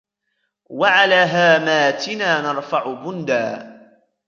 وعلى 0.65 1.15
هاماتنا 1.15 2.41
نرفع 2.41 2.93
بندا 3.03 3.71